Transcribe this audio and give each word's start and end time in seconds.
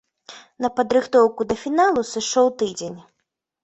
На 0.65 0.71
падрыхтоўку 0.79 1.41
да 1.53 1.61
фіналу 1.67 2.07
сышоў 2.15 2.53
тыдзень. 2.61 3.01